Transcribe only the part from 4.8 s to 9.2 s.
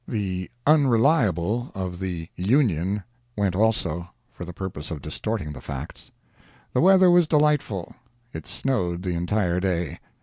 of distorting the facts. The weather was delightful. It snowed the